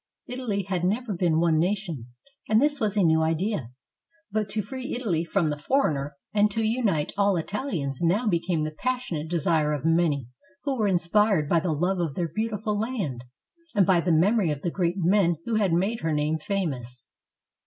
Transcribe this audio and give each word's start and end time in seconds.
Italy 0.25 0.63
had 0.63 0.83
never 0.83 1.13
been 1.13 1.39
one 1.39 1.59
nation, 1.59 2.07
and 2.49 2.59
this 2.59 2.79
was 2.79 2.97
a 2.97 3.03
new 3.03 3.21
idea; 3.21 3.69
but 4.31 4.49
to 4.49 4.63
free 4.63 4.95
Italy 4.95 5.23
from 5.23 5.51
the 5.51 5.57
foreigner, 5.61 6.15
and 6.33 6.49
to 6.49 6.63
unite 6.63 7.11
all 7.17 7.37
Italians 7.37 8.01
now 8.01 8.25
became 8.27 8.63
the 8.63 8.71
passionate 8.75 9.29
desire 9.29 9.73
of 9.73 9.85
many 9.85 10.27
who 10.63 10.75
were 10.75 10.87
inspired 10.87 11.47
by 11.47 11.59
the 11.59 11.71
love 11.71 11.99
of 11.99 12.15
their 12.15 12.29
beautiful 12.33 12.75
land, 12.75 13.25
and 13.75 13.85
by 13.85 14.01
the 14.01 14.11
memory 14.11 14.49
of 14.49 14.63
the 14.63 14.71
great 14.71 14.95
men 14.97 15.35
who 15.45 15.53
had 15.57 15.71
made 15.71 15.99
her 15.99 16.11
name 16.11 16.39
famous. 16.39 17.07